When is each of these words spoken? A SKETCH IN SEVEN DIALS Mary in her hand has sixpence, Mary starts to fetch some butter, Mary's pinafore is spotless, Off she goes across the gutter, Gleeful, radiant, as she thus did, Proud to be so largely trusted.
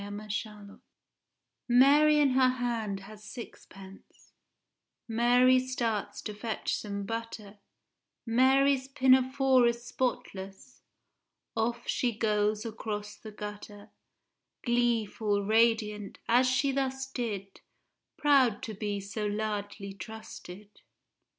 A 0.01 0.09
SKETCH 0.09 0.19
IN 0.19 0.31
SEVEN 0.31 0.67
DIALS 0.69 0.79
Mary 1.69 2.17
in 2.19 2.29
her 2.31 2.49
hand 2.49 3.01
has 3.01 3.23
sixpence, 3.23 4.33
Mary 5.07 5.59
starts 5.59 6.23
to 6.23 6.33
fetch 6.33 6.75
some 6.77 7.03
butter, 7.05 7.59
Mary's 8.25 8.87
pinafore 8.87 9.67
is 9.67 9.85
spotless, 9.85 10.81
Off 11.55 11.87
she 11.87 12.17
goes 12.17 12.65
across 12.65 13.15
the 13.15 13.29
gutter, 13.31 13.91
Gleeful, 14.63 15.43
radiant, 15.45 16.17
as 16.27 16.49
she 16.49 16.71
thus 16.71 17.05
did, 17.05 17.61
Proud 18.17 18.63
to 18.63 18.73
be 18.73 18.99
so 18.99 19.27
largely 19.27 19.93
trusted. 19.93 20.81